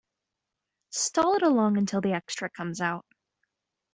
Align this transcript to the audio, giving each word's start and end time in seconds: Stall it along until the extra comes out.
Stall 0.89 1.35
it 1.35 1.43
along 1.43 1.77
until 1.77 2.01
the 2.01 2.13
extra 2.13 2.49
comes 2.49 2.81
out. 2.81 3.05